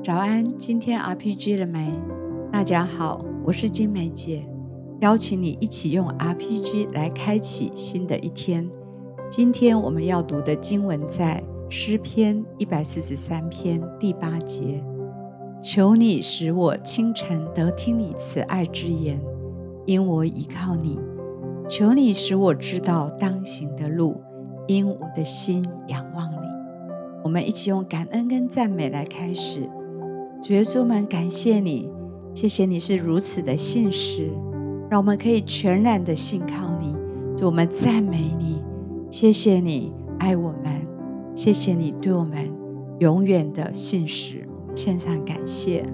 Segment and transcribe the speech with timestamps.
[0.00, 1.92] 早安，今天 RPG 了没？
[2.52, 4.46] 大家好，我是金梅姐，
[5.00, 8.68] 邀请你一起用 RPG 来开启新的一天。
[9.28, 14.82] 今天我们要读的经文在诗篇一百四十三篇第八节。
[15.60, 19.20] 求你使我清晨得听你慈爱之言，
[19.84, 21.00] 因我倚靠你。
[21.68, 24.22] 求你使我知道当行的路，
[24.68, 26.38] 因我的心仰望你。
[27.24, 29.68] 我们一起用感恩跟赞美来开始。
[30.40, 31.90] 主耶稣们，感谢你，
[32.32, 34.30] 谢谢你是如此的信实，
[34.88, 36.94] 让我们可以全然的信靠你。
[37.36, 38.62] 主，我们赞美你，
[39.10, 40.86] 谢谢你爱我们，
[41.34, 42.48] 谢谢你对我们
[43.00, 44.46] 永远的信实。
[44.62, 45.84] 我们献上感谢，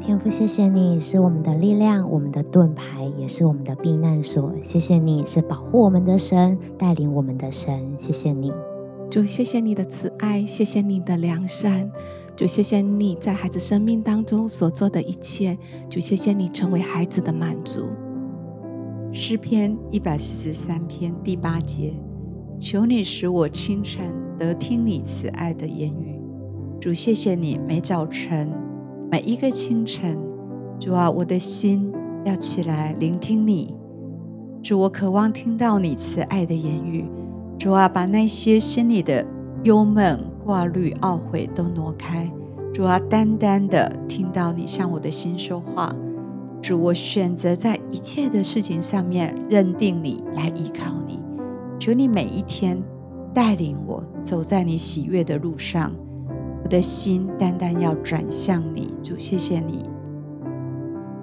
[0.00, 4.52] 天父，谢谢你是我们的力量，我们的盾牌，也是我们的避难所。
[4.64, 7.94] 谢谢你是保护我们的神，带领我们的神。
[7.98, 8.52] 谢谢你，
[9.08, 11.88] 主，谢谢你的慈爱，谢谢你的良善。
[12.38, 15.58] 主，谢谢你在孩子生命当中所做的一切。
[15.90, 17.86] 主，谢谢你成为孩子的满足。
[19.12, 21.92] 诗篇一百四十三篇第八节：
[22.60, 26.16] 求你使我清晨得听你慈爱的言语。
[26.80, 28.48] 主，谢谢你每早晨
[29.10, 30.16] 每一个清晨，
[30.78, 31.92] 主啊，我的心
[32.24, 33.74] 要起来聆听你。
[34.62, 37.04] 主，我渴望听到你慈爱的言语。
[37.58, 39.26] 主啊，把那些心里的
[39.64, 40.20] 忧闷。
[40.48, 42.26] 挂虑、懊悔都挪开，
[42.78, 45.92] 主啊，单单的听到你向我的心说话。
[46.62, 51.20] 主，我选择在一切的事情上面认定你，来依靠你。
[51.80, 52.80] 求你每一天
[53.34, 55.92] 带领我走在你喜悦的路上，
[56.62, 58.94] 我的心单单要转向你。
[59.02, 59.84] 主，谢谢你。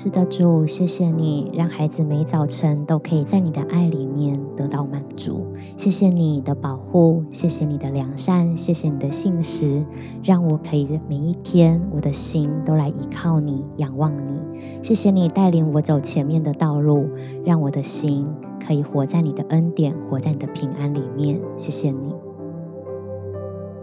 [0.00, 5.44] 是的，主，谢谢你，让孩子每早晨都可以在你的爱里面得到满足。
[5.76, 9.84] 谢谢你的保护，谢谢你的良善，谢谢你的信实，
[10.22, 14.40] 让我可以每一天我的心都来依靠你，仰望你。
[14.84, 17.08] 谢谢你带领我走前面的道路，
[17.44, 18.24] 让我的心
[18.64, 21.40] 可以活在你的恩典，活在你的平安里面。
[21.56, 22.14] 谢谢你，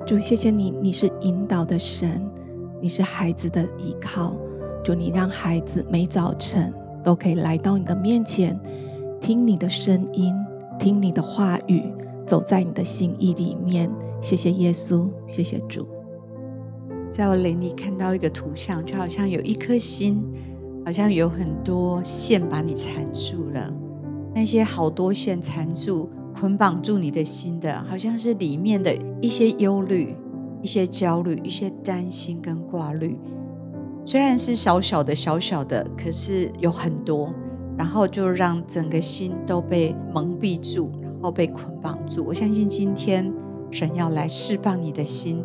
[0.05, 2.25] 主，谢谢你，你是引导的神，
[2.81, 4.33] 你是孩子的依靠。
[4.85, 6.71] 祝你让孩子每早晨
[7.03, 8.55] 都可以来到你的面前，
[9.19, 10.31] 听你的声音，
[10.77, 11.91] 听你的话语，
[12.23, 13.89] 走在你的心意里面。
[14.21, 15.87] 谢谢耶稣，谢谢主。
[17.09, 20.23] 在我灵里看到一个图像，就好像有一颗心，
[20.85, 23.73] 好像有很多线把你缠住了。
[24.35, 30.15] 那些好多线缠住、捆绑住你的心的，好像是里面的一些忧虑、
[30.61, 33.17] 一些焦虑、一些担心跟挂虑。
[34.07, 37.33] 虽然是小小的、小小的，可是有很多，
[37.75, 42.23] 然后就让整个心都被蒙蔽住，然后被捆绑住。
[42.23, 43.33] 我相信今天
[43.71, 45.43] 神要来释放你的心，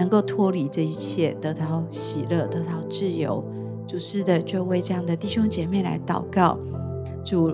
[0.00, 3.44] 能够脱离这一切，得到喜乐，得到自由。
[3.86, 6.58] 主是的，就为这样的弟兄姐妹来祷告。
[7.24, 7.52] 主，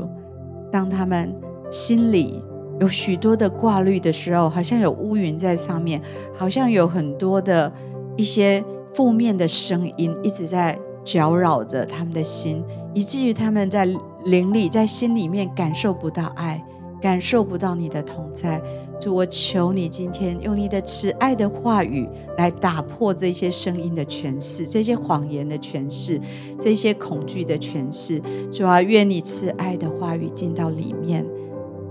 [0.72, 1.34] 当他们
[1.70, 2.42] 心里
[2.80, 6.00] 有许多的挂虑的时候，好像有乌云在上面，
[6.34, 7.70] 好像有很多的
[8.16, 8.64] 一些。
[8.94, 13.86] 负面的声音一直在搅扰着他们的心，以至于他们在
[14.24, 16.62] 灵里、在心里面感受不到爱，
[17.00, 18.60] 感受不到你的同在。
[19.00, 26.20] 主，我求你今天用你的慈爱的话语来打破这些声音的诠释，这些谎言的诠释，
[26.58, 28.20] 这些恐惧的诠释。
[28.52, 31.24] 主啊，愿你慈爱的话语进到里面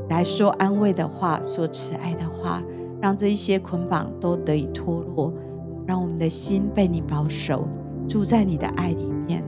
[0.10, 2.62] 来说安慰的话，说慈爱的话，
[3.02, 5.34] 让这一些捆绑都得以脱落。
[5.88, 7.66] 让我们的心被你保守，
[8.10, 9.42] 住在你的爱里面，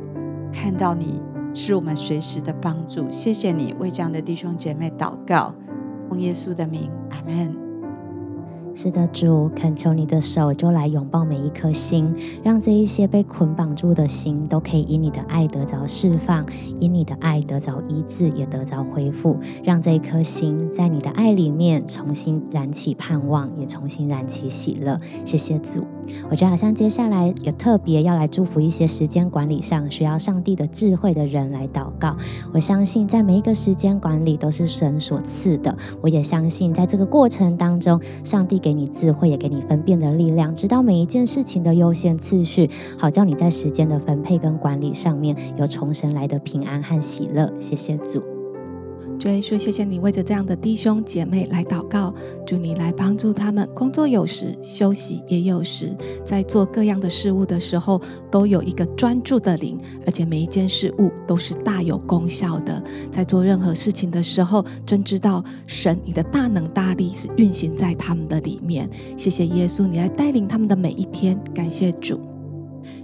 [0.54, 1.22] 看到你
[1.54, 3.06] 是我们随时的帮助。
[3.12, 5.54] 谢谢你为这样的弟兄姐妹祷告，
[6.10, 7.54] 奉耶稣的名，阿门。
[8.76, 16.46] 是的，主，恳求你的手就来拥抱每一颗心，让这一些被捆绑住的心都可以因你的爱得着释放，
[16.80, 24.98] 因你的爱得着医治，也得着恢复，让这一颗心在你的爱里面重新燃起盼望，也重新燃起喜乐。
[25.26, 25.84] 谢谢主，
[26.32, 32.16] 我觉得好像接下来有特别要来祝福一些时间管理上需要上帝的智慧的人来祷告。
[32.54, 38.80] 我相信在每一个时间管理都是神所赐的，我也相信在这个过程当中，上帝给。
[38.80, 47.52] 你智慧，也给你分辨的力量，知道每一件事情的优先次序，好叫你在时间的分配跟管理上面有从神来的平安和喜乐。
[47.60, 48.39] 谢谢主。
[49.20, 52.14] 主耶稣，谢谢你为着这样的弟兄姐妹来祷告，
[52.48, 55.94] 祝你来帮助他们，工作有时，休息也有时，
[56.24, 58.02] 在做各样的事物的时候，
[58.32, 62.82] 都有一个专注的灵，而且每一件事物都是大有功效的。
[63.12, 68.90] 在做任何事情的时候，真知道神你的大能大力是运行在他们的里面。
[69.18, 72.29] 谢谢耶稣，你来带领他们的每一天，感谢主。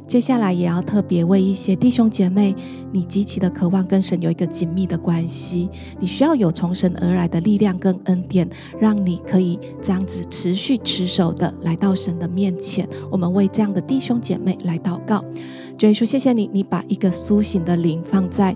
[0.07, 2.55] 接下来也要特别为一些弟兄姐妹，
[2.91, 5.69] 你极其的渴望跟神有一个紧密的关系，
[5.99, 8.47] 你需要有从神而来的力量跟恩典，
[8.79, 12.87] 让你可以这样子持续持守的来到神的面前。
[13.11, 15.23] 我们为这样的弟兄姐妹来祷告，
[15.77, 18.55] 主耶稣，谢谢你，你把一个苏醒的灵放在。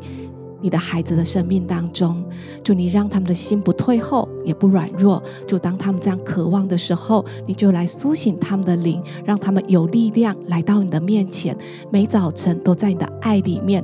[0.61, 2.23] 你的孩子的生命当中，
[2.63, 5.21] 祝你让他们的心不退后，也不软弱。
[5.47, 11.57] 就当他们这样渴望的时候，你就来苏醒他们的灵，让他们有力量来到你的面前。
[11.91, 13.83] 每早晨都在你的爱里面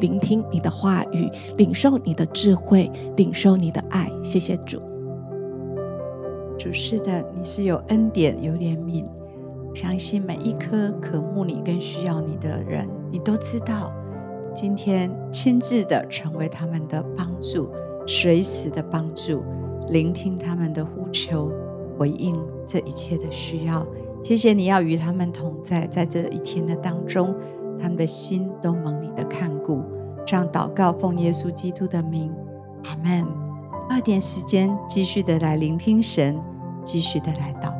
[0.00, 4.10] 聆听你的话语，领受你的智慧，领受你的爱。
[4.22, 4.80] 谢谢主。
[6.58, 9.04] 主是的，你是有恩典、有怜悯。
[9.74, 13.92] 相信每一颗渴慕你、跟需要你的人，你都知道。
[14.56, 17.68] 今天亲自的成为他们的帮助，
[18.06, 19.44] 随时的帮助，
[19.90, 21.52] 聆听他们的呼求，
[21.98, 23.86] 回应这一切的需要。
[24.24, 27.34] 谢谢你要与他们同在，在这一天的当中，
[27.78, 29.82] 他们的心都蒙你的看顾。
[30.26, 32.32] 这样祷告，奉耶稣基督的名，
[32.84, 33.26] 阿门。
[33.90, 36.40] 二点时间，继续的来聆听神，
[36.82, 37.74] 继续的来祷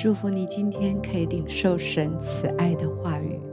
[0.00, 3.47] 祝福你今天可以领受神慈爱的话语。